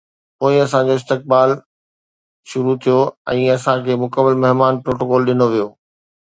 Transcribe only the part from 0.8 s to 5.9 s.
جو استقبال شروع ٿيو ۽ اسان کي مڪمل مهمان پروٽوڪول ڏنو ويو.